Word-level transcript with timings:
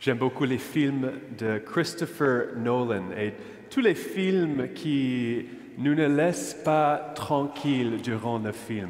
J'aime 0.00 0.16
beaucoup 0.16 0.46
les 0.46 0.56
films 0.56 1.10
de 1.38 1.58
Christopher 1.58 2.56
Nolan 2.56 3.10
et 3.18 3.34
tous 3.68 3.82
les 3.82 3.94
films 3.94 4.68
qui 4.74 5.44
nous 5.76 5.94
ne 5.94 6.06
laissent 6.06 6.56
pas 6.64 7.12
tranquilles 7.14 8.00
durant 8.02 8.38
le 8.38 8.52
film. 8.52 8.88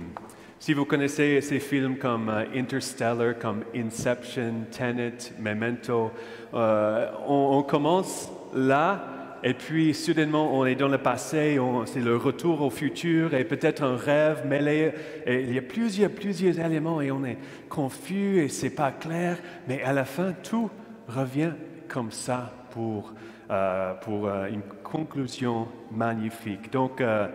Si 0.61 0.73
vous 0.73 0.85
connaissez 0.85 1.41
ces 1.41 1.59
films 1.59 1.97
comme 1.97 2.29
euh, 2.29 2.45
Interstellar, 2.55 3.37
comme 3.41 3.65
Inception, 3.75 4.67
Tenet, 4.71 5.33
Memento, 5.41 6.13
euh, 6.55 7.11
on, 7.27 7.65
commence 7.65 8.31
là 8.55 9.05
et 9.43 9.55
puis 9.55 9.95
soudainement 9.95 10.57
on 10.57 10.65
est 10.65 10.77
dans 10.77 10.87
le 10.87 10.99
passé, 10.99 11.59
c'est 11.87 12.03
le 12.03 12.17
retour 12.19 12.63
au 12.63 12.71
futur 12.71 13.35
et 13.35 13.43
peut-être 13.43 13.83
un 13.83 13.97
rêve 13.97 14.47
mêlé. 14.47 14.93
Et 15.27 15.41
il 15.41 15.53
y 15.53 15.59
a 15.59 15.63
plusieurs, 15.63 16.13
plusieurs 16.13 16.61
éléments 16.61 17.01
et 17.01 17.11
on 17.11 17.25
est 17.25 17.39
confus 17.69 18.39
et 18.45 18.49
c'est 18.49 18.71
pas 18.71 18.93
clair, 18.93 19.39
mais 19.67 19.83
à 19.83 19.93
la 19.93 20.05
fin 20.05 20.35
tout 20.45 20.71
revient 21.11 21.53
comme 21.89 22.11
ça 22.11 22.53
pour, 22.71 23.13
euh, 23.51 23.95
pour 23.95 24.29
euh, 24.29 24.47
une 24.47 24.63
conclusion 24.83 25.69
magnifique. 25.91 26.73
Donc 26.73 27.01
euh, 27.01 27.29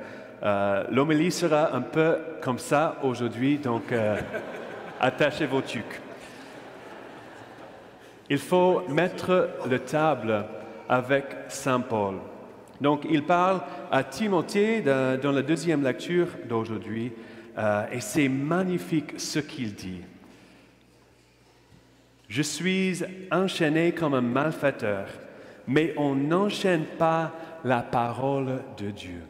l'homélie 0.92 1.32
sera 1.32 1.76
un 1.76 1.82
peu 1.82 2.18
comme 2.42 2.60
ça 2.60 2.98
aujourd'hui, 3.04 3.58
donc 3.58 3.94
attachez 5.00 5.46
vos 5.46 5.62
tuques. 5.62 6.02
Il 8.30 8.40
faut 8.40 8.82
mettre 8.90 9.50
le 9.70 9.80
table 9.80 10.46
avec 10.90 11.26
Saint 11.48 11.82
Paul. 11.82 12.16
Donc, 12.82 13.06
il 13.10 13.24
parle 13.24 13.62
à 13.92 14.04
Timothée 14.04 14.82
dans 14.82 15.20
dans 15.20 15.32
la 15.32 15.42
deuxième 15.42 15.84
lecture 15.84 16.28
d'aujourd'hui, 16.48 17.14
euh, 17.58 17.86
et 17.92 18.02
c'est 18.02 18.28
magnifique 18.28 19.14
ce 19.18 19.40
qu'il 19.40 19.74
dit. 19.74 20.02
Je 22.36 22.42
suis 22.42 23.02
enchaîné 23.32 23.94
comme 23.94 24.14
un 24.14 24.20
malfaiteur, 24.20 25.08
mais 25.70 25.94
on 25.96 26.16
n'enchaîne 26.16 26.84
pas 26.84 27.32
la 27.64 27.80
parole 27.80 28.62
de 28.78 28.92
Dieu. 28.92 29.22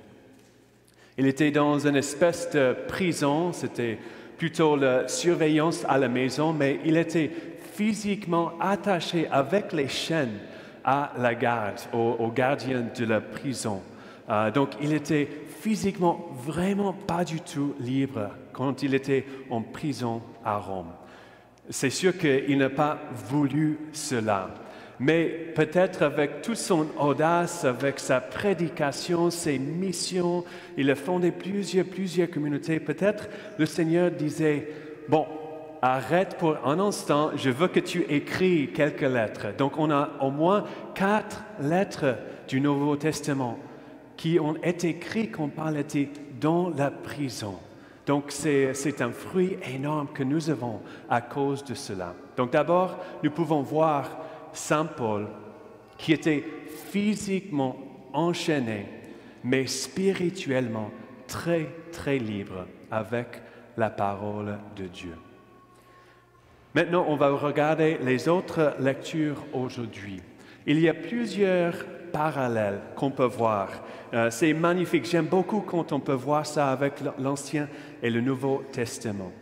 Il 1.15 1.27
était 1.27 1.51
dans 1.51 1.77
une 1.77 1.97
espèce 1.97 2.49
de 2.49 2.75
prison, 2.87 3.53
c'était 3.53 3.99
plutôt 4.39 4.75
la 4.75 5.07
surveillance 5.07 5.85
à 5.87 5.99
la 5.99 6.07
maison, 6.07 6.51
mais 6.51 6.79
il 6.83 6.97
était 6.97 7.29
physiquement 7.73 8.53
attaché 8.59 9.27
avec 9.29 9.71
les 9.71 9.87
chaînes 9.87 10.39
à 10.83 11.11
la 11.19 11.35
garde, 11.35 11.81
au, 11.93 12.31
gardien 12.35 12.87
de 12.97 13.05
la 13.05 13.21
prison. 13.21 13.83
Euh, 14.31 14.49
donc 14.49 14.71
il 14.81 14.93
était 14.93 15.29
physiquement 15.59 16.31
vraiment 16.43 16.93
pas 16.93 17.23
du 17.23 17.39
tout 17.39 17.75
libre 17.79 18.31
quand 18.51 18.81
il 18.81 18.95
était 18.95 19.27
en 19.51 19.61
prison 19.61 20.23
à 20.43 20.57
Rome. 20.57 20.89
C'est 21.69 21.89
sûr 21.89 22.17
qu'il 22.17 22.57
n'a 22.57 22.69
pas 22.69 22.99
voulu 23.29 23.79
cela. 23.91 24.49
Mais 24.99 25.25
peut-être 25.55 26.03
avec 26.03 26.41
toute 26.41 26.57
son 26.57 26.87
audace, 26.97 27.65
avec 27.65 27.99
sa 27.99 28.21
prédication, 28.21 29.29
ses 29.29 29.59
missions, 29.59 30.45
il 30.77 30.89
a 30.89 30.95
fondé 30.95 31.31
plusieurs, 31.31 31.85
plusieurs 31.85 32.29
communautés. 32.29 32.79
Peut-être 32.79 33.27
le 33.57 33.65
Seigneur 33.65 34.11
disait, 34.11 34.69
bon, 35.09 35.25
arrête 35.81 36.37
pour 36.37 36.57
un 36.65 36.79
instant, 36.79 37.31
je 37.35 37.49
veux 37.49 37.67
que 37.67 37.79
tu 37.79 38.01
écris 38.09 38.69
quelques 38.73 39.01
lettres. 39.01 39.47
Donc 39.57 39.77
on 39.77 39.91
a 39.91 40.11
au 40.21 40.31
moins 40.31 40.63
quatre 40.93 41.43
lettres 41.59 42.15
du 42.47 42.61
Nouveau 42.61 42.95
Testament 42.95 43.59
qui 44.15 44.39
ont 44.39 44.55
été 44.63 44.89
écrites 44.89 45.33
quand 45.33 45.49
Paul 45.49 45.77
était 45.77 46.09
dans 46.39 46.69
la 46.69 46.89
prison. 46.89 47.55
Donc 48.05 48.25
c'est 48.29 49.01
un 49.01 49.11
fruit 49.11 49.57
énorme 49.73 50.07
que 50.13 50.23
nous 50.23 50.49
avons 50.49 50.81
à 51.09 51.21
cause 51.21 51.63
de 51.63 51.73
cela. 51.73 52.13
Donc 52.37 52.51
d'abord, 52.51 52.97
nous 53.23 53.31
pouvons 53.31 53.61
voir 53.61 54.09
Saint 54.53 54.85
Paul 54.85 55.27
qui 55.97 56.13
était 56.13 56.43
physiquement 56.91 57.77
enchaîné, 58.13 58.87
mais 59.43 59.65
spirituellement 59.67 60.91
très, 61.27 61.69
très 61.91 62.19
libre 62.19 62.67
avec 62.91 63.41
la 63.77 63.89
parole 63.89 64.57
de 64.75 64.85
Dieu. 64.85 65.15
Maintenant, 66.73 67.05
on 67.07 67.15
va 67.15 67.29
regarder 67.31 67.97
les 68.03 68.27
autres 68.27 68.75
lectures 68.79 69.45
aujourd'hui. 69.53 70.21
Il 70.67 70.79
y 70.79 70.89
a 70.89 70.93
plusieurs 70.93 71.85
parallèles 72.15 72.79
qu'on 72.95 73.11
peut 73.11 73.25
voir. 73.25 73.67
Euh, 74.13 74.29
c'est 74.29 74.53
magnifique. 74.53 75.05
J'aime 75.05 75.25
beaucoup 75.25 75.59
quand 75.59 75.91
on 75.91 75.99
peut 75.99 76.13
voir 76.13 76.45
ça 76.45 76.71
avec 76.71 76.93
l'Ancien 77.19 77.67
et 78.01 78.09
le 78.09 78.21
Nouveau 78.21 78.63
Testament. 78.71 79.33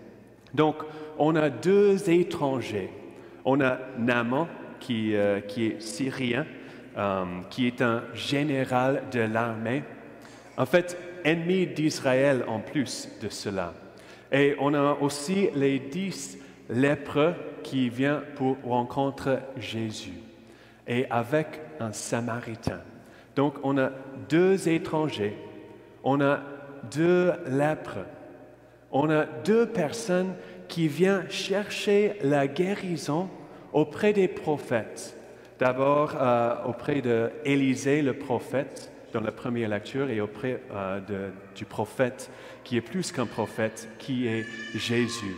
Donc, 0.55 0.77
on 1.19 1.35
a 1.35 1.51
deux 1.51 2.09
étrangers. 2.09 2.89
On 3.45 3.61
a 3.61 3.77
Naaman, 3.99 4.47
qui, 4.79 5.15
euh, 5.15 5.39
qui 5.41 5.67
est 5.67 5.81
syrien, 5.81 6.47
euh, 6.97 7.25
qui 7.51 7.67
est 7.67 7.79
un 7.83 8.01
général 8.15 9.03
de 9.11 9.19
l'armée. 9.19 9.83
En 10.57 10.65
fait, 10.65 10.97
ennemi 11.23 11.67
d'Israël 11.67 12.43
en 12.47 12.59
plus 12.59 13.07
de 13.21 13.29
cela. 13.29 13.73
Et 14.31 14.55
on 14.59 14.73
a 14.73 14.97
aussi 14.99 15.49
les 15.53 15.77
dix 15.77 16.39
lépreux 16.71 17.35
qui 17.61 17.89
viennent 17.89 18.23
pour 18.35 18.57
rencontrer 18.63 19.37
Jésus. 19.57 20.19
Et 20.87 21.05
avec 21.11 21.61
un 21.79 21.91
Samaritain. 21.91 22.81
Donc 23.35 23.55
on 23.63 23.77
a 23.77 23.91
deux 24.29 24.69
étrangers, 24.69 25.37
on 26.03 26.21
a 26.21 26.41
deux 26.91 27.31
lépreux, 27.47 28.05
on 28.91 29.09
a 29.09 29.25
deux 29.25 29.65
personnes 29.65 30.33
qui 30.67 30.87
viennent 30.87 31.29
chercher 31.29 32.15
la 32.23 32.47
guérison 32.47 33.29
auprès 33.71 34.13
des 34.13 34.27
prophètes. 34.27 35.17
D'abord 35.59 36.15
euh, 36.19 36.55
auprès 36.65 37.01
d'Élisée, 37.01 38.01
le 38.01 38.13
prophète, 38.13 38.91
dans 39.13 39.21
la 39.21 39.31
première 39.31 39.69
lecture, 39.69 40.09
et 40.09 40.19
auprès 40.19 40.61
euh, 40.71 40.99
de- 40.99 41.31
du 41.55 41.65
prophète 41.65 42.29
qui 42.63 42.77
est 42.77 42.81
plus 42.81 43.11
qu'un 43.11 43.25
prophète, 43.27 43.87
qui 43.99 44.27
est 44.27 44.45
Jésus. 44.75 45.35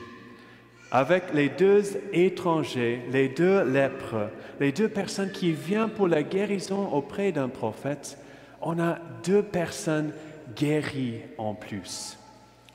Avec 0.95 1.33
les 1.33 1.49
deux 1.49 1.83
étrangers, 2.13 3.01
les 3.11 3.27
deux 3.27 3.65
lépreux, 3.65 4.29
les 4.61 4.71
deux 4.71 4.87
personnes 4.87 5.29
qui 5.29 5.51
viennent 5.51 5.89
pour 5.89 6.07
la 6.07 6.23
guérison 6.23 6.87
auprès 6.87 7.33
d'un 7.33 7.49
prophète, 7.49 8.17
on 8.61 8.79
a 8.79 8.99
deux 9.25 9.43
personnes 9.43 10.13
guéries 10.55 11.19
en 11.37 11.53
plus. 11.53 12.17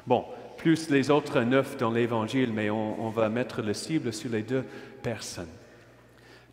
Bon, 0.06 0.26
plus 0.58 0.90
les 0.90 1.10
autres 1.10 1.40
neuf 1.40 1.78
dans 1.78 1.90
l'Évangile, 1.90 2.52
mais 2.52 2.68
on, 2.68 3.08
va 3.08 3.30
mettre 3.30 3.62
le 3.62 3.72
cible 3.72 4.12
sur 4.12 4.30
les 4.30 4.42
deux 4.42 4.66
personnes. 5.02 5.48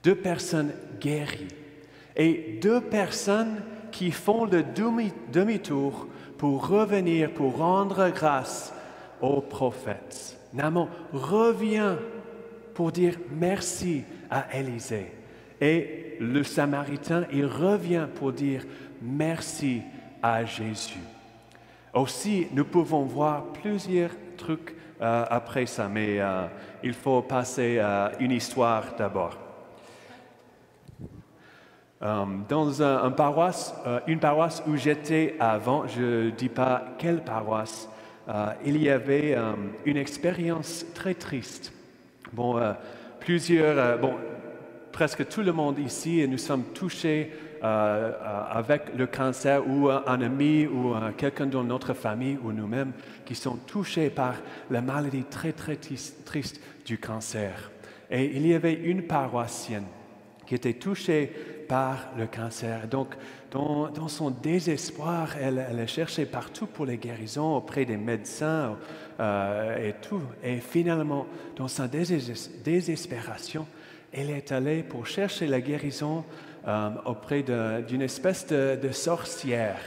Deux 0.06 0.16
personnes 0.16 0.72
guéries 1.02 1.50
et 2.16 2.60
deux 2.62 2.80
personnes 2.80 3.62
qui 3.92 4.12
font 4.12 4.46
le 4.46 4.64
demi- 4.64 5.12
demi-tour 5.34 6.08
pour 6.38 6.70
revenir, 6.70 7.30
pour 7.32 7.58
rendre 7.58 8.10
grâce 8.12 8.74
au 9.20 9.42
prophète. 9.42 10.37
Naaman 10.54 10.88
revient 11.14 11.96
pour 12.74 12.92
dire 12.92 13.16
merci 13.32 14.04
à 14.30 14.56
Élisée. 14.58 15.12
Et 15.60 16.18
le 16.20 16.44
Samaritain, 16.44 17.26
il 17.32 17.46
revient 17.46 18.08
pour 18.14 18.32
dire 18.32 18.64
merci 19.02 19.82
à 20.22 20.46
Jésus. 20.46 21.00
Aussi, 21.94 22.48
nous 22.52 22.66
pouvons 22.66 23.04
voir 23.04 23.46
plusieurs 23.54 24.12
trucs 24.38 24.76
euh, 25.02 25.26
après 25.30 25.66
ça, 25.66 25.88
mais 25.88 26.20
euh, 26.20 26.48
il 26.84 26.94
faut 26.94 27.22
passer 27.22 27.80
à 27.80 28.12
une 28.20 28.32
histoire 28.32 28.96
d'abord. 28.98 29.38
Euh, 32.04 32.26
dans 32.48 32.84
un, 32.84 33.10
paroisse, 33.10 33.74
euh, 33.88 34.00
une 34.06 34.20
paroisse 34.20 34.62
où 34.68 34.76
j'étais 34.76 35.36
avant, 35.40 35.88
je 35.88 36.26
ne 36.26 36.30
dis 36.30 36.50
pas 36.50 36.84
quelle 37.00 37.24
paroisse, 37.24 37.90
euh, 38.28 38.48
il 38.66 38.82
y 38.82 38.90
avait 38.90 39.36
euh, 39.36 39.54
une 39.86 39.98
expérience 39.98 40.86
très 40.94 41.14
triste. 41.14 41.72
Bon, 42.34 42.58
euh, 42.58 42.74
plusieurs, 43.20 44.00
bon, 44.00 44.16
presque 44.92 45.28
tout 45.30 45.42
le 45.42 45.54
monde 45.54 45.80
ici, 45.80 46.26
nous 46.28 46.38
sommes 46.38 46.66
touchés 46.74 47.32
avec 47.60 48.96
le 48.96 49.08
cancer 49.08 49.68
ou 49.68 49.90
un, 49.90 50.22
ami 50.22 50.68
ou 50.68 50.94
quelqu'un 51.18 51.48
dans 51.48 51.64
notre 51.64 51.96
famille 51.96 52.38
ou 52.44 52.52
nous-mêmes 52.52 52.92
qui 53.26 53.34
sont 53.34 53.56
touchés 53.56 54.12
par 54.12 54.36
la 54.70 54.80
maladie 54.80 55.24
très 55.24 55.54
très 55.54 55.76
triste 55.76 56.62
du 56.86 57.00
cancer. 57.00 57.72
Et 58.12 58.26
il 58.26 58.46
y 58.46 58.54
avait 58.54 58.76
une 58.76 59.08
paroissienne 59.08 59.88
qui 60.46 60.54
était 60.54 60.74
touchée 60.74 61.34
par 61.68 62.10
le 62.18 62.28
cancer. 62.28 62.88
Donc, 62.88 63.16
dans, 63.52 64.08
son 64.08 64.30
désespoir, 64.30 65.36
elle, 65.42 65.66
elle 65.70 65.80
a 65.80 65.88
cherché 65.88 66.26
partout 66.26 66.68
pour 66.68 66.86
les 66.86 66.98
guérisons, 66.98 67.56
auprès 67.56 67.86
des 67.86 67.98
médecins 67.98 68.78
euh, 69.20 69.90
et 69.90 69.94
tout. 70.02 70.22
Et 70.44 70.58
finalement, 70.58 71.26
dans 71.56 71.68
sa 71.68 71.88
désespération, 71.88 73.66
elle 74.12 74.30
est 74.30 74.52
allée 74.52 74.84
pour 74.84 75.08
chercher 75.08 75.48
la 75.48 75.62
guérison 75.62 76.24
euh, 76.68 76.90
auprès 77.06 77.44
d'une 77.88 78.02
espèce 78.02 78.48
de, 78.48 78.92
sorcière 78.92 79.80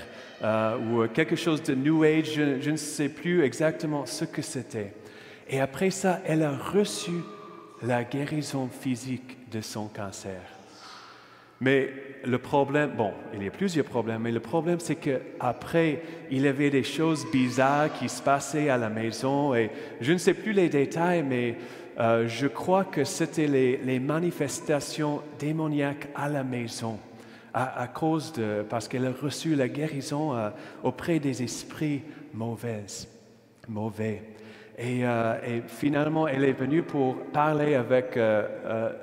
euh, 0.43 0.77
ou 0.79 1.09
quelque 1.09 1.37
chose 1.37 1.63
de 1.63 1.75
New 1.75 2.03
Age. 2.03 2.41
Je 2.61 2.71
ne 2.71 2.77
sais 2.77 3.09
plus 3.09 3.43
exactement 3.45 4.07
ce 4.07 4.25
que 4.25 4.43
c'était. 4.43 4.95
Et 5.49 5.61
après 5.61 5.91
ça, 5.91 6.21
elle 6.27 6.43
a 6.43 6.57
reçu 6.57 7.13
la 7.83 8.05
guérison 8.05 8.69
physique 8.69 9.51
de 9.51 9.61
son 9.61 9.89
cancer. 9.89 10.60
Mais 11.61 11.91
le 12.25 12.39
problème, 12.39 12.93
bon, 12.97 13.13
il 13.35 13.43
y 13.43 13.49
a 13.49 13.51
plusieurs 13.51 13.85
problèmes, 13.85 14.23
mais 14.23 14.33
le 14.33 14.41
problème 14.41 14.81
c'est 14.81 14.97
qu'après, 14.97 16.03
il 16.31 16.43
y 16.43 16.49
avait 16.49 16.71
des 16.71 16.83
choses 16.83 17.27
bizarres 17.31 17.93
qui 17.93 18.09
se 18.09 18.23
passaient 18.23 18.69
à 18.69 18.77
la 18.77 18.89
maison 18.89 19.55
et 19.55 19.71
je 20.01 20.13
ne 20.13 20.19
sais 20.19 20.35
plus 20.35 20.53
les 20.53 20.69
détails, 20.69 21.23
mais 21.23 21.57
euh, 21.99 22.27
je 22.29 22.47
crois 22.47 22.85
que 22.85 23.05
c'était 23.05 23.47
les, 23.47 24.01
manifestations 24.01 25.23
démoniaques 25.39 26.09
à 26.15 26.29
la 26.29 26.45
maison 26.45 26.99
à, 27.53 27.89
cause 27.89 28.33
de, 28.33 28.65
parce 28.69 28.87
qu'elle 28.87 29.07
a 29.07 29.13
reçu 29.13 29.57
la 29.57 29.69
guérison 29.69 30.35
euh, 30.35 30.51
auprès 30.85 31.19
des 31.19 31.43
esprits 31.43 32.03
mauvais. 32.33 32.85
mauvais. 33.69 34.23
Euh, 34.79 35.39
et, 35.45 35.63
finalement, 35.67 36.29
elle 36.29 36.45
est 36.45 36.53
venue 36.53 36.83
pour 36.83 37.17
parler 37.33 37.75
avec 37.75 38.19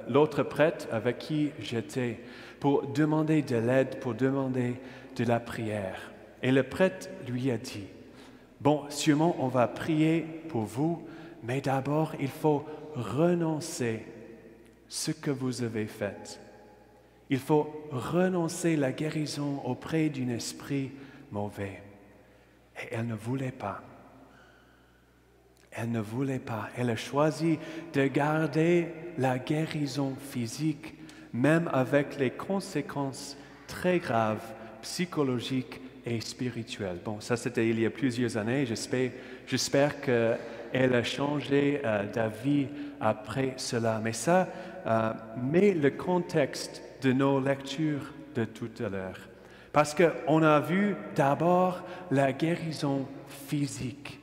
l'autre 0.07 0.44
prêtre 0.44 0.88
avec 0.92 1.19
qui 1.19 1.51
j'étais 1.59 2.19
pour 2.59 2.88
demander 2.88 3.42
de 3.42 3.56
l'aide, 3.56 4.00
pour 4.00 4.13
demander 4.13 4.75
de 5.15 5.24
la 5.24 5.39
prière. 5.39 6.12
Et 6.42 6.51
le 6.51 6.63
prêtre 6.63 7.09
lui 7.27 7.51
a 7.51 7.57
dit, 7.57 7.88
bon, 8.62 8.83
sûrement 8.89 9.36
on 9.39 9.48
va 9.48 9.68
prier 9.68 10.21
pour 10.50 10.63
vous, 10.63 11.06
mais 11.44 11.62
d'abord 11.62 12.13
il 12.19 12.30
faut 12.30 12.65
renoncer 12.95 14.06
ce 14.88 15.12
que 15.12 15.31
vous 15.31 15.63
avez 15.63 15.88
fait. 15.88 16.39
Il 17.30 17.39
faut 17.39 17.74
renoncer 17.92 18.75
la 18.75 18.92
guérison 18.92 19.62
auprès 19.65 20.09
d'un 20.09 20.30
esprit 20.30 20.92
mauvais. 21.31 21.81
Et 22.81 22.94
elle 22.94 23.07
ne 23.07 23.15
voulait 23.15 23.51
pas. 23.51 23.81
Elle 25.71 25.92
ne 25.92 26.00
voulait 26.00 26.39
pas. 26.39 26.69
Elle 26.77 26.89
a 26.89 26.95
choisi 26.95 27.59
de 27.94 28.07
garder 28.07 28.88
la 29.18 29.38
guérison 29.39 30.15
physique 30.15 30.95
même 31.38 31.69
avec 31.72 32.18
les 32.18 32.31
conséquences 32.31 33.38
très 33.68 34.00
graves 34.00 34.44
psychologiques 34.81 35.80
et 36.06 36.19
spirituelles. 36.19 37.00
Bon, 37.04 37.19
ça 37.19 37.38
c'était 37.38 37.68
il 37.69 37.80
y 37.80 37.86
a 37.86 37.89
plusieurs 37.89 38.38
années. 38.38 38.66
J'espère, 38.66 39.12
j'espère 39.45 40.01
qu'elle 40.01 40.95
a 40.95 41.04
changé 41.04 41.81
euh, 41.84 42.12
d'avis 42.12 42.68
après 43.00 43.54
cela. 43.57 44.01
Mais 44.04 44.13
ça 44.13 44.48
euh, 44.88 45.13
met 45.42 45.74
le 45.74 45.92
contexte 45.92 46.81
de 47.01 47.12
nos 47.13 47.40
lectures 47.40 48.13
de 48.36 48.45
tout 48.45 48.72
à 48.83 48.90
l'heure. 48.90 49.19
Parce 49.72 49.94
qu'on 49.94 50.42
a 50.42 50.60
vu 50.60 50.95
d'abord 51.16 51.83
la 52.10 52.31
guérison 52.33 53.06
physique 53.28 54.19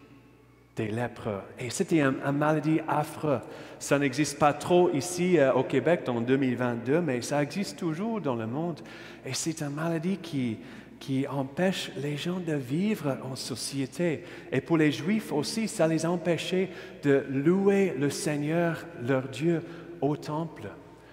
des 0.77 0.89
lépreux. 0.89 1.41
Et 1.59 1.71
c'était 1.71 2.01
une 2.01 2.17
un 2.25 2.33
maladie 2.33 2.81
affreuse. 2.89 3.41
Ça 3.79 3.99
n'existe 3.99 4.39
pas 4.39 4.53
trop 4.53 4.91
ici 4.93 5.39
euh, 5.39 5.53
au 5.53 5.63
Québec 5.63 6.03
en 6.09 6.21
2022, 6.21 7.01
mais 7.01 7.21
ça 7.23 7.43
existe 7.43 7.79
toujours 7.79 8.21
dans 8.21 8.35
le 8.35 8.47
monde. 8.47 8.81
Et 9.25 9.35
c'est 9.35 9.61
une 9.61 9.75
maladie 9.75 10.17
qui, 10.17 10.59
qui 10.99 11.27
empêche 11.29 11.93
les 11.97 12.17
gens 12.17 12.41
de 12.41 12.55
vivre 12.55 13.19
en 13.31 13.37
société. 13.37 14.25
Et 14.51 14.61
pour 14.61 14.77
les 14.77 14.91
Juifs 14.91 15.33
aussi, 15.33 15.69
ça 15.69 15.87
les 15.87 16.07
empêchait 16.07 16.71
de 17.03 17.25
louer 17.31 17.95
le 17.99 18.11
Seigneur, 18.11 18.85
leur 19.03 19.29
Dieu, 19.29 19.63
au 20.01 20.17
temple. 20.17 20.69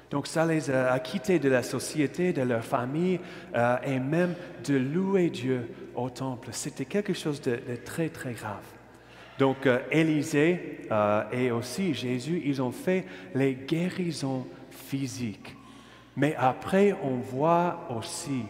Donc 0.10 0.28
ça 0.28 0.46
les 0.46 0.70
a 0.70 1.00
quittés 1.00 1.40
de 1.40 1.50
la 1.50 1.64
société, 1.64 2.34
de 2.34 2.42
leur 2.42 2.66
famille, 2.66 3.20
euh, 3.56 3.78
et 3.86 4.00
même 4.00 4.34
de 4.66 4.76
louer 4.76 5.30
Dieu 5.30 5.70
au 5.96 6.10
temple. 6.10 6.50
C'était 6.52 6.86
quelque 6.86 7.14
chose 7.14 7.42
de 7.42 7.58
très, 7.86 8.10
très 8.10 8.34
grave. 8.34 8.81
Donc 9.42 9.66
euh, 9.66 9.80
Élisée 9.90 10.82
euh, 10.92 11.24
et 11.32 11.50
aussi 11.50 11.96
Jésus, 11.96 12.44
ils 12.46 12.62
ont 12.62 12.72
fait 12.72 13.06
les 13.34 13.56
guérisons 13.56 14.46
physiques. 14.70 15.56
Mais 16.16 16.36
après, 16.38 16.96
on 17.02 17.16
voit 17.16 17.88
aussi 17.90 18.44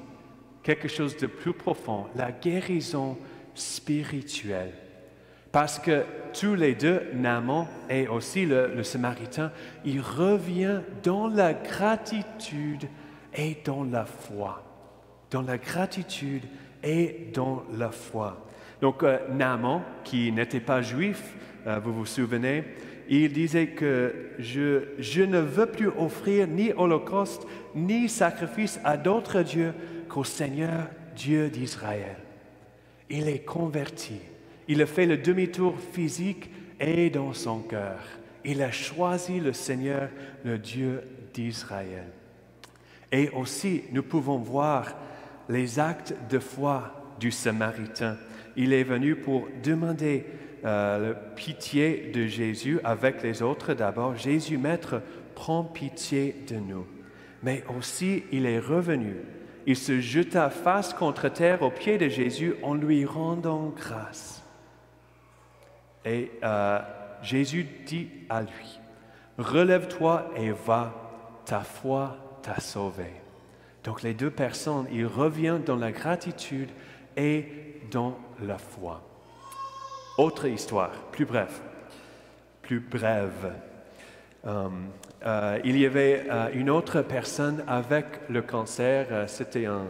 quelque 0.62 0.90
chose 0.90 1.16
de 1.16 1.28
plus 1.28 1.54
profond, 1.54 2.08
la 2.14 2.34
guérison 2.34 3.18
spirituelle. 3.56 4.74
Parce 5.54 5.80
que 5.80 6.04
tous 6.38 6.56
les 6.56 6.76
deux, 6.76 7.04
Naaman 7.14 7.68
et 7.90 8.10
aussi 8.10 8.46
le, 8.46 8.76
le 8.76 8.84
Samaritain, 8.84 9.54
il 9.86 10.02
revient 10.02 10.82
dans 11.04 11.30
la 11.30 11.54
gratitude 11.54 12.90
et 13.34 13.56
dans 13.64 13.86
la 13.86 14.04
foi. 14.04 14.62
Dans 15.30 15.42
la 15.42 15.58
gratitude 15.58 16.44
et 16.84 17.30
dans 17.34 17.64
la 17.78 17.92
foi. 17.92 18.46
Donc 18.82 19.04
euh, 19.04 19.20
Naaman, 19.30 19.84
qui 20.04 20.32
n'était 20.32 20.60
pas 20.60 20.82
juif, 20.82 21.36
euh, 21.68 21.80
vous 21.80 21.94
vous 21.94 22.06
souvenez, 22.06 22.64
il 23.08 23.32
disait 23.32 23.68
que 23.68 24.14
je, 24.40 24.84
je, 24.98 25.22
ne 25.22 25.40
veux 25.40 25.68
plus 25.68 25.90
offrir 25.90 26.48
ni 26.48 26.72
holocauste 26.74 27.46
ni 27.76 28.10
sacrifice 28.10 28.80
à 28.84 28.98
d'autres 28.98 29.44
dieux 29.44 29.74
qu'au 30.10 30.24
Seigneur 30.24 30.88
Dieu 31.16 31.50
d'Israël. 31.50 32.16
Il 33.10 33.28
est 33.28 33.46
converti. 33.46 34.20
Il 34.68 34.82
a 34.82 34.86
fait 34.86 35.06
le 35.06 35.18
demi-tour 35.18 35.76
physique 35.92 36.50
et 36.80 37.10
dans 37.10 37.34
son 37.34 37.60
cœur. 37.60 38.00
Il 38.44 38.62
a 38.64 38.72
choisi 38.72 39.40
le 39.40 39.54
Seigneur, 39.54 40.10
le 40.44 40.58
Dieu 40.58 41.04
d'Israël. 41.34 42.08
Et 43.12 43.30
aussi, 43.30 43.84
nous 43.92 44.04
pouvons 44.04 44.38
voir 44.38 44.96
les 45.50 45.80
actes 45.80 46.16
de 46.30 46.40
foi 46.40 47.16
du 47.20 47.30
Samaritain 47.30 48.18
il 48.56 48.74
est 48.74 48.84
venu 48.84 49.16
pour 49.16 49.48
demander 49.64 50.26
euh, 50.64 51.10
la 51.10 51.14
pitié 51.14 52.12
de 52.14 52.28
Jésus 52.28 52.80
avec 52.84 53.24
les 53.24 53.42
autres 53.42 53.74
d'abord. 53.74 54.16
Jésus, 54.16 54.58
Maître, 54.58 55.02
prends 55.36 55.64
pitié 55.64 56.36
de 56.48 56.56
nous. 56.56 56.86
Mais 57.44 57.64
aussi, 57.76 58.24
il 58.32 58.46
est 58.46 58.60
revenu. 58.60 59.16
Il 59.66 59.76
se 59.76 60.00
jeta 60.00 60.50
face 60.50 60.94
contre 60.94 61.30
terre 61.30 61.62
aux 61.62 61.72
pieds 61.72 61.98
de 61.98 62.10
Jésus 62.10 62.56
en 62.62 62.76
lui 62.76 63.06
rendant 63.06 63.74
grâce. 63.76 64.44
Et 66.06 66.32
euh, 66.44 66.80
Jésus 67.22 67.68
dit 67.86 68.10
à 68.30 68.42
lui, 68.42 68.80
Relève-toi 69.38 70.32
et 70.36 70.52
va, 70.52 71.42
ta 71.46 71.62
foi 71.62 72.18
t'a 72.44 72.60
sauvé. 72.60 73.08
Donc 73.84 74.04
les 74.04 74.14
deux 74.14 74.30
personnes, 74.30 74.86
ils 74.92 75.06
reviennent 75.06 75.64
dans 75.64 75.76
la 75.76 75.92
gratitude 75.92 76.70
et 77.18 77.46
dans 77.92 78.18
la 78.42 78.58
foi. 78.58 79.02
Autre 80.18 80.48
histoire, 80.48 80.92
plus 81.12 81.26
bref, 81.26 81.62
plus 82.62 82.80
brève. 82.80 83.54
Euh, 84.48 84.70
euh, 85.24 85.60
il 85.64 85.78
y 85.78 85.86
avait 85.86 86.24
euh, 86.30 86.48
une 86.54 86.70
autre 86.72 87.02
personne 87.04 87.64
avec 87.68 88.06
le 88.30 88.42
cancer, 88.42 89.26
c'était 89.28 89.68
en 89.68 89.88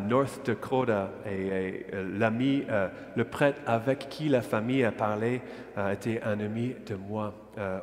North 0.00 0.46
Dakota, 0.46 1.10
et, 1.28 1.86
l'ami, 2.16 2.64
le 3.16 3.24
prêtre 3.24 3.60
avec 3.66 4.08
qui 4.08 4.28
la 4.28 4.42
famille 4.42 4.84
a 4.84 4.92
parlé 4.92 5.40
était 5.92 6.20
un 6.24 6.40
ami 6.40 6.74
de 6.86 6.96
moi 6.96 7.32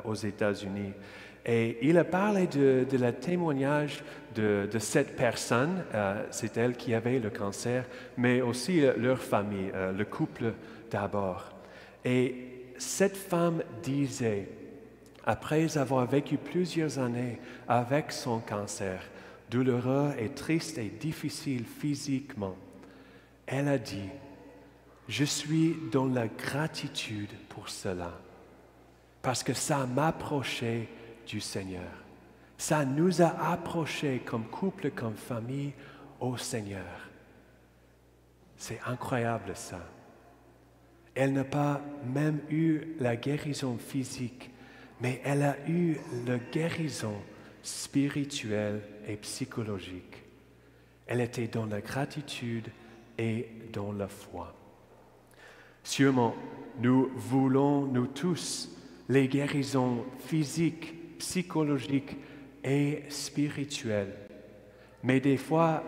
aux 0.04 0.14
États-Unis. 0.14 0.92
Et 1.46 1.78
il 1.80 1.96
a 1.96 2.04
parlé 2.04 2.46
de, 2.48 2.84
de 2.90 2.98
le 2.98 3.12
témoignage 3.12 4.02
de, 4.36 4.78
cette 4.78 5.16
personne, 5.16 5.84
euh, 5.94 6.22
c'est 6.30 6.56
elle 6.56 6.76
qui 6.76 6.94
avait 6.94 7.18
le 7.18 7.30
cancer, 7.30 7.84
mais 8.16 8.40
aussi 8.40 8.84
euh, 8.84 8.94
leur 8.96 9.18
famille, 9.18 9.70
euh, 9.74 9.92
le 9.92 10.04
couple 10.04 10.52
d'abord. 10.90 11.52
Et 12.04 12.72
cette 12.78 13.16
femme 13.16 13.62
disait, 13.82 14.48
après 15.24 15.76
avoir 15.76 16.06
vécu 16.06 16.36
plusieurs 16.36 16.98
années 16.98 17.38
avec 17.66 18.12
son 18.12 18.38
cancer, 18.38 19.00
douloureux 19.50 20.12
et 20.18 20.28
triste 20.28 20.78
et 20.78 20.92
difficile 21.00 21.64
physiquement, 21.64 22.56
elle 23.46 23.68
a 23.68 23.78
dit, 23.78 24.08
je 25.08 25.24
suis 25.24 25.76
dans 25.90 26.06
la 26.06 26.26
gratitude 26.28 27.32
pour 27.48 27.68
cela, 27.68 28.12
parce 29.22 29.42
que 29.42 29.54
ça 29.54 29.86
m'approchait 29.86 30.88
du 31.26 31.40
Seigneur. 31.40 32.05
Ça 32.58 32.84
nous 32.84 33.22
a 33.22 33.52
approchés 33.52 34.22
comme 34.24 34.46
couple, 34.46 34.90
comme 34.90 35.16
famille 35.16 35.72
au 36.20 36.36
Seigneur. 36.36 37.10
C'est 38.56 38.80
incroyable 38.86 39.52
ça. 39.54 39.80
Elle 41.14 41.32
n'a 41.32 41.44
pas 41.44 41.80
même 42.04 42.40
eu 42.50 42.94
la 42.98 43.16
guérison 43.16 43.78
physique, 43.78 44.50
mais 45.00 45.20
elle 45.24 45.42
a 45.42 45.56
eu 45.68 45.96
la 46.26 46.38
guérison 46.38 47.16
spirituelle 47.62 48.82
et 49.06 49.16
psychologique. 49.16 50.22
Elle 51.06 51.20
était 51.20 51.48
dans 51.48 51.66
la 51.66 51.80
gratitude 51.80 52.68
et 53.18 53.48
dans 53.72 53.92
la 53.92 54.08
foi. 54.08 54.54
Sûrement, 55.82 56.34
nous 56.80 57.10
voulons, 57.14 57.86
nous 57.86 58.06
tous, 58.06 58.76
les 59.08 59.28
guérisons 59.28 60.04
physiques 60.18 60.94
psychologique 61.18 62.16
et 62.66 63.04
spirituel. 63.08 64.08
Mais 65.02 65.20
des 65.20 65.36
fois, 65.36 65.82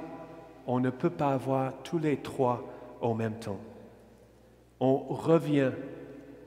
on 0.66 0.80
ne 0.80 0.90
peut 0.90 1.11
pas 1.11 1.32
avoir 1.32 1.82
tous 1.82 1.99
les 1.99 2.18
trois 2.18 2.64
en 3.00 3.14
même 3.14 3.38
temps. 3.40 3.61
On 4.80 4.97
revient 4.97 5.73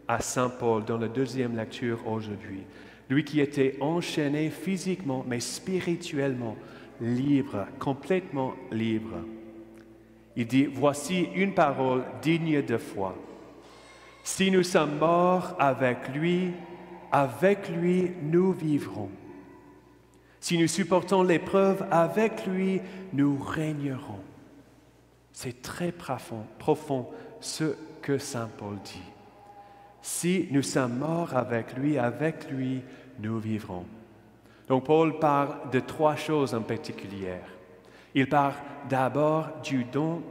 à 0.07 0.21
Saint 0.21 0.49
Paul 0.49 0.85
dans 0.85 0.97
la 0.97 1.09
deuxième 1.09 1.55
lecture 1.55 2.07
aujourd'hui. 2.07 2.63
lui 3.09 3.25
qui 3.25 3.41
était 3.41 3.75
enchaîné 3.81 4.49
physiquement, 4.49 5.25
mais 5.27 5.41
spirituellement 5.41 6.55
libre, 7.01 7.67
complètement 7.77 8.53
libre. 8.71 9.17
Il 10.37 10.47
dit, 10.47 10.65
voici 10.65 11.27
une 11.35 11.53
parole 11.53 12.03
digne 12.21 12.61
de 12.61 12.77
foi. 12.77 13.17
Si 14.23 14.49
nous 14.49 14.63
sommes 14.63 14.97
morts 14.97 15.55
avec 15.59 16.07
lui, 16.15 16.51
avec 17.11 17.67
lui 17.67 18.11
nous 18.23 18.53
vivrons. 18.53 19.09
Si 20.41 20.57
nous 20.57 20.67
supportons 20.67 21.21
l'épreuve, 21.21 21.85
avec 21.91 22.47
lui 22.47 22.81
nous 23.13 23.37
régnerons. 23.37 24.19
C'est 25.31 25.61
très 25.61 25.91
profond, 25.91 26.45
profond 26.57 27.07
ce 27.39 27.75
que 28.01 28.17
Saint 28.17 28.49
Paul 28.57 28.75
dit. 28.83 29.03
Si 30.01 30.47
nous 30.49 30.63
sommes 30.63 30.97
morts 30.97 31.35
avec 31.35 31.77
lui, 31.77 31.99
avec 31.99 32.49
lui 32.49 32.81
nous 33.19 33.39
vivrons. 33.39 33.85
Donc 34.67 34.85
Paul 34.85 35.19
parle 35.19 35.69
de 35.71 35.79
trois 35.79 36.15
choses 36.15 36.55
en 36.55 36.61
particulier. 36.61 37.35
Il 38.15 38.27
parle 38.27 38.55
d'abord 38.89 39.47
du 39.63 39.83
don 39.83 40.23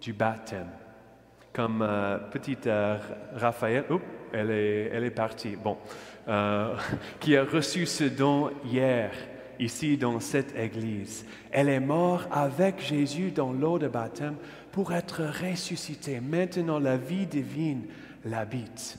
du 0.00 0.12
baptême. 0.12 0.70
Comme 1.52 1.82
euh, 1.82 2.18
petite 2.18 2.68
euh, 2.68 2.98
Raphaël, 3.34 3.84
oups, 3.90 4.04
elle 4.32 4.50
est, 4.52 4.90
elle 4.92 5.04
est 5.04 5.10
partie, 5.10 5.56
bon, 5.56 5.76
euh, 6.28 6.76
qui 7.20 7.36
a 7.36 7.44
reçu 7.44 7.86
ce 7.86 8.04
don 8.04 8.50
hier, 8.64 9.10
ici 9.60 9.96
dans 9.96 10.18
cette 10.20 10.56
église. 10.56 11.24
Elle 11.52 11.68
est 11.68 11.80
morte 11.80 12.28
avec 12.32 12.80
Jésus 12.80 13.30
dans 13.30 13.52
l'eau 13.52 13.78
de 13.78 13.88
baptême 13.88 14.36
pour 14.72 14.92
être 14.92 15.22
ressuscitée. 15.22 16.20
Maintenant, 16.20 16.78
la 16.78 16.96
vie 16.96 17.26
divine 17.26 17.84
l'habite. 18.24 18.98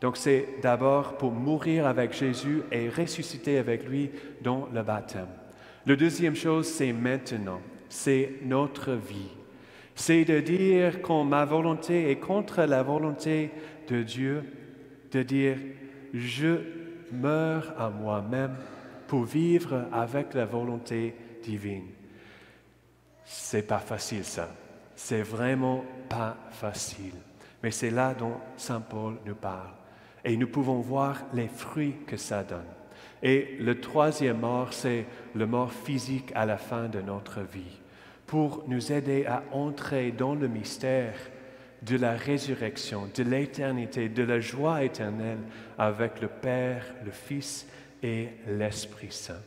Donc 0.00 0.16
c'est 0.16 0.46
d'abord 0.62 1.16
pour 1.16 1.32
mourir 1.32 1.86
avec 1.86 2.12
Jésus 2.12 2.62
et 2.70 2.88
ressusciter 2.88 3.58
avec 3.58 3.88
lui 3.88 4.10
dans 4.42 4.68
le 4.72 4.82
baptême. 4.82 5.28
La 5.86 5.96
deuxième 5.96 6.36
chose, 6.36 6.66
c'est 6.66 6.92
maintenant, 6.92 7.60
c'est 7.88 8.32
notre 8.44 8.92
vie. 8.92 9.30
C'est 9.94 10.24
de 10.24 10.40
dire 10.40 11.00
quand 11.02 11.24
ma 11.24 11.44
volonté 11.44 12.10
est 12.10 12.16
contre 12.16 12.62
la 12.62 12.82
volonté 12.82 13.50
de 13.88 14.02
Dieu, 14.02 14.42
de 15.12 15.22
dire 15.22 15.56
je 16.12 16.58
meurs 17.12 17.72
à 17.78 17.90
moi-même 17.90 18.56
pour 19.14 19.26
vivre 19.26 19.86
avec 19.92 20.34
la 20.34 20.44
volonté 20.44 21.14
divine. 21.40 21.86
C'est 23.24 23.62
pas 23.62 23.78
facile 23.78 24.24
ça. 24.24 24.48
C'est 24.96 25.22
vraiment 25.22 25.84
pas 26.08 26.36
facile. 26.50 27.14
Mais 27.62 27.70
c'est 27.70 27.92
là 27.92 28.12
dont 28.12 28.38
Saint 28.56 28.80
Paul 28.80 29.18
nous 29.24 29.36
parle. 29.36 29.70
Et 30.24 30.36
nous 30.36 30.48
pouvons 30.48 30.80
voir 30.80 31.22
les 31.32 31.46
fruits 31.46 31.94
que 32.08 32.16
ça 32.16 32.42
donne. 32.42 32.66
Et 33.22 33.56
le 33.60 33.80
troisième 33.80 34.40
mort, 34.40 34.72
c'est 34.72 35.06
le 35.32 35.46
mort 35.46 35.72
physique 35.72 36.32
à 36.34 36.44
la 36.44 36.56
fin 36.56 36.88
de 36.88 37.00
notre 37.00 37.40
vie, 37.40 37.78
pour 38.26 38.64
nous 38.66 38.90
aider 38.90 39.26
à 39.26 39.44
entrer 39.52 40.10
dans 40.10 40.34
le 40.34 40.48
mystère 40.48 41.14
de 41.82 41.96
la 41.96 42.14
résurrection, 42.14 43.08
de 43.14 43.22
l'éternité, 43.22 44.08
de 44.08 44.24
la 44.24 44.40
joie 44.40 44.82
éternelle 44.82 45.38
avec 45.78 46.20
le 46.20 46.26
Père, 46.26 46.84
le 47.04 47.12
Fils 47.12 47.68
et 48.04 48.28
l'Esprit 48.46 49.10
Saint. 49.10 49.40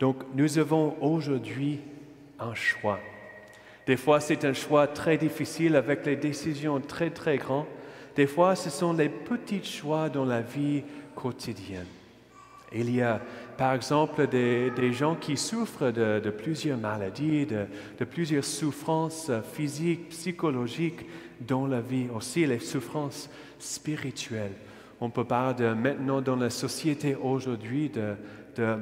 Donc 0.00 0.16
nous 0.34 0.58
avons 0.58 0.96
aujourd'hui 1.00 1.78
un 2.40 2.54
choix. 2.54 2.98
Des 3.86 3.96
fois, 3.96 4.20
c'est 4.20 4.44
un 4.44 4.52
choix 4.52 4.88
très 4.88 5.16
difficile 5.16 5.76
avec 5.76 6.04
les 6.04 6.16
décisions 6.16 6.80
très, 6.80 7.10
très 7.10 7.38
grandes. 7.38 7.66
Des 8.16 8.26
fois, 8.26 8.56
ce 8.56 8.68
sont 8.68 8.92
les 8.92 9.08
petits 9.08 9.64
choix 9.64 10.08
dans 10.08 10.24
la 10.24 10.40
vie 10.40 10.82
quotidienne. 11.14 11.86
Il 12.74 12.94
y 12.94 13.02
a, 13.02 13.20
par 13.56 13.74
exemple, 13.74 14.26
des, 14.26 14.92
gens 14.92 15.14
qui 15.14 15.36
souffrent 15.36 15.90
de, 15.92 16.30
plusieurs 16.30 16.78
maladies, 16.78 17.46
de, 17.46 17.66
de, 17.98 18.04
plusieurs 18.04 18.44
souffrances 18.44 19.30
physiques, 19.52 20.08
psychologiques 20.08 21.06
dans 21.40 21.66
la 21.66 21.80
vie, 21.80 22.06
aussi 22.14 22.46
les 22.46 22.60
souffrances 22.60 23.28
spirituelles. 23.58 24.54
On 25.04 25.10
peut 25.10 25.24
parler 25.24 25.54
de 25.54 25.74
maintenant 25.74 26.20
dans 26.20 26.36
la 26.36 26.48
société 26.48 27.16
aujourd'hui 27.16 27.90
de, 27.90 28.14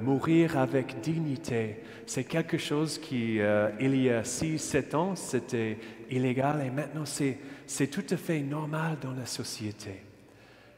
mourir 0.02 0.58
avec 0.58 1.00
dignité. 1.00 1.76
C'est 2.04 2.24
quelque 2.24 2.58
chose 2.58 2.98
qui, 2.98 3.40
euh, 3.40 3.70
il 3.80 3.96
y 3.96 4.10
a 4.10 4.22
six, 4.22 4.58
sept 4.58 4.94
ans, 4.94 5.16
c'était 5.16 5.78
illégal 6.10 6.60
et 6.66 6.70
maintenant 6.70 7.04
c'est 7.06 7.86
tout 7.86 8.04
à 8.10 8.18
fait 8.18 8.40
normal 8.40 8.98
dans 9.00 9.12
la 9.12 9.24
société. 9.24 10.02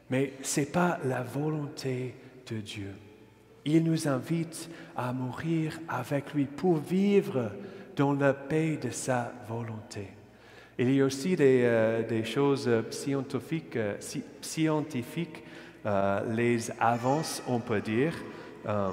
Mais 0.09 0.31
ce 0.43 0.61
n'est 0.61 0.65
pas 0.67 0.97
la 1.03 1.23
volonté 1.23 2.15
de 2.49 2.61
Dieu. 2.61 2.93
Il 3.65 3.83
nous 3.83 4.07
invite 4.07 4.69
à 4.95 5.11
mourir 5.11 5.77
avec 5.89 6.33
lui 6.33 6.45
pour 6.45 6.77
vivre 6.77 7.51
dans 7.97 8.13
la 8.13 8.33
paix 8.33 8.77
de 8.81 8.91
sa 8.91 9.33
volonté. 9.49 10.07
Il 10.79 10.93
y 10.93 11.01
a 11.01 11.05
aussi 11.05 11.35
des, 11.35 11.63
euh, 11.63 12.23
choses 12.23 12.69
scientifiques, 12.89 13.75
euh, 13.75 13.95
scientifiques 14.41 15.43
les 16.29 16.71
avances, 16.79 17.43
on 17.45 17.59
peut 17.59 17.81
dire, 17.81 18.13
euh, 18.65 18.89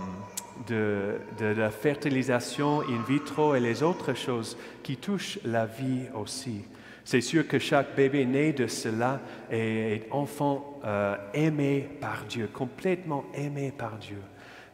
de, 0.69 1.55
la 1.55 1.71
fertilisation 1.71 2.81
in 2.81 3.03
vitro 3.09 3.55
et 3.55 3.61
les 3.61 3.83
autres 3.83 4.15
choses 4.15 4.59
qui 4.83 4.97
touchent 4.97 5.39
la 5.45 5.65
vie 5.65 6.07
aussi. 6.15 6.65
C'est 7.05 7.23
sûr 7.23 7.49
que 7.49 7.59
chaque 7.59 7.97
bébé 7.97 8.27
né 8.27 8.53
de 8.53 8.67
cela 8.67 9.21
est, 9.51 10.07
enfant 10.11 10.81
euh, 10.85 11.17
aimé 11.33 11.89
par 12.01 12.25
Dieu, 12.29 12.49
complètement 12.53 13.25
aimé 13.35 13.73
par 13.77 13.97
Dieu. 13.97 14.21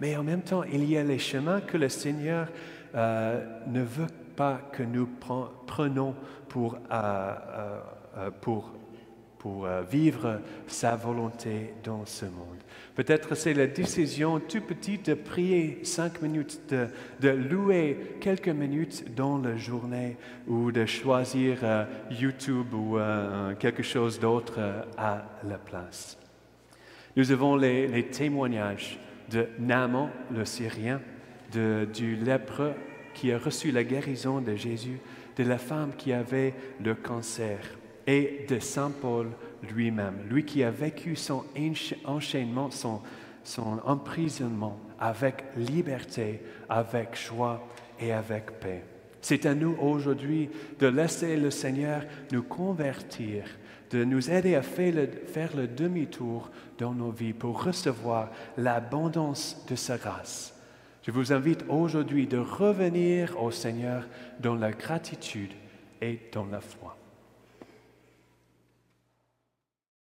Mais 0.00 0.16
en 0.16 0.24
même 0.24 0.42
temps, 0.42 0.64
il 0.64 0.90
y 0.90 0.98
a 0.98 1.04
les 1.04 1.20
chemins 1.20 1.60
que 1.60 1.76
le 1.76 1.88
Seigneur 1.88 2.48
euh, 2.94 3.44
ne 3.68 3.82
veut 3.82 4.08
pas 4.36 4.60
que 4.72 4.82
nous 4.82 5.08
prenons 5.66 6.14
pour, 6.48 6.78
pour 8.40 8.72
pour 9.46 9.64
euh, 9.64 9.82
vivre 9.82 10.40
sa 10.66 10.96
volonté 10.96 11.74
dans 11.84 12.04
ce 12.04 12.24
monde. 12.24 12.58
Peut-être 12.96 13.36
c'est 13.36 13.54
la 13.54 13.68
décision 13.68 14.40
tout 14.40 14.60
petite 14.60 15.06
de 15.10 15.14
prier 15.14 15.78
cinq 15.84 16.20
minutes, 16.20 16.60
de, 17.20 17.28
louer 17.28 18.16
quelques 18.20 18.48
minutes 18.48 19.14
dans 19.14 19.38
la 19.38 19.56
journée 19.56 20.16
ou 20.48 20.72
de 20.72 20.84
choisir 20.84 21.58
euh, 21.62 21.84
YouTube 22.10 22.74
ou 22.74 22.98
euh, 22.98 23.54
quelque 23.54 23.84
chose 23.84 24.18
d'autre 24.18 24.58
à 24.98 25.24
la 25.44 25.58
place. 25.58 26.18
Nous 27.16 27.30
avons 27.30 27.54
les, 27.54 28.08
témoignages 28.08 28.98
de 29.30 29.46
Naaman, 29.60 30.10
le 30.34 30.44
Syrien, 30.44 31.00
de, 31.52 31.86
du 31.94 32.16
lépreux 32.16 32.74
qui 33.16 33.32
a 33.32 33.38
reçu 33.38 33.72
la 33.72 33.82
guérison 33.82 34.42
de 34.42 34.54
Jésus, 34.54 34.98
de 35.36 35.42
la 35.42 35.56
femme 35.56 35.92
qui 35.96 36.12
avait 36.12 36.52
le 36.84 36.94
cancer 36.94 37.58
et 38.06 38.44
de 38.46 38.58
Saint 38.58 38.90
Paul 38.90 39.28
lui-même, 39.74 40.18
lui 40.28 40.44
qui 40.44 40.62
a 40.62 40.70
vécu 40.70 41.16
son 41.16 41.44
enchaînement, 42.04 42.70
son, 42.70 43.00
son 43.42 43.80
emprisonnement 43.84 44.78
avec 45.00 45.44
liberté, 45.56 46.42
avec 46.68 47.16
joie 47.16 47.66
et 47.98 48.12
avec 48.12 48.60
paix. 48.60 48.84
C'est 49.22 49.46
à 49.46 49.54
nous 49.54 49.76
aujourd'hui 49.80 50.50
de 50.78 50.86
laisser 50.86 51.38
le 51.38 51.50
Seigneur 51.50 52.02
nous 52.32 52.42
convertir, 52.42 53.44
de 53.90 54.04
nous 54.04 54.30
aider 54.30 54.54
à 54.54 54.62
faire 54.62 54.94
le, 54.94 55.08
faire 55.26 55.56
le 55.56 55.66
demi-tour 55.66 56.50
dans 56.78 56.92
nos 56.92 57.12
vies 57.12 57.32
pour 57.32 57.64
recevoir 57.64 58.30
l'abondance 58.58 59.64
de 59.68 59.74
sa 59.74 59.96
grâce. 59.96 60.55
Je 61.06 61.12
vous 61.12 61.32
invite 61.32 61.64
aujourd'hui 61.68 62.26
de 62.26 62.36
revenir 62.36 63.40
au 63.40 63.52
Seigneur 63.52 64.08
dans 64.40 64.56
la 64.56 64.72
gratitude 64.72 65.52
et 66.02 66.18
dans 66.32 66.46
la 66.46 66.60
foi. 66.60 66.96